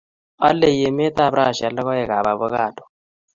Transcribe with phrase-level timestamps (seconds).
[0.43, 2.83] Lolei emetab Russia logoekab avocado